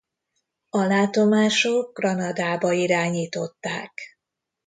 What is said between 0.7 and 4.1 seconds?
látomások Granadába irányították.